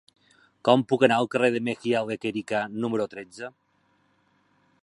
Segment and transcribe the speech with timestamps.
[0.69, 3.55] Com puc anar al carrer de Mejía Lequerica número tretze?